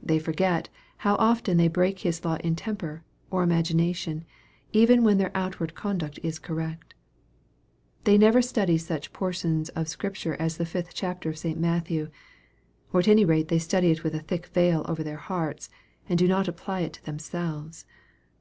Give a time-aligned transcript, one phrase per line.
[0.00, 0.68] They forget
[0.98, 4.24] how often they break His law in temper, or imagination,
[4.72, 6.94] even when their outward conduct is correct.
[8.04, 11.58] They never study such portions of Scripture as the fifth chapter of St.
[11.58, 12.10] Matthew,
[12.92, 15.68] or at any rate they study it with a thick veil over their hearts,
[16.08, 17.86] and do not apply it to themselves.